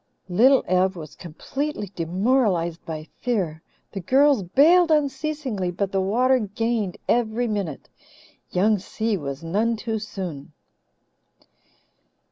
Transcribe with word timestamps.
Little 0.29 0.63
Ev 0.67 0.95
was 0.95 1.13
completely 1.15 1.91
demoralized 1.95 2.83
by 2.87 3.07
fear. 3.19 3.61
The 3.91 3.99
girls 3.99 4.41
bailed 4.41 4.89
unceasingly, 4.89 5.69
but 5.69 5.91
the 5.91 6.01
water 6.01 6.39
gained 6.39 6.97
every 7.07 7.47
minute. 7.47 7.87
Young 8.49 8.79
Si 8.79 9.15
was 9.15 9.43
none 9.43 9.75
too 9.77 9.99
soon. 9.99 10.53